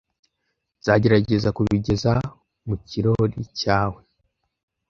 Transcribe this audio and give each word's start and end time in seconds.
Nzagerageza 0.79 1.49
kubigeza 1.57 2.11
mu 2.67 2.75
kirori 2.87 3.41
cyawe. 3.59 4.01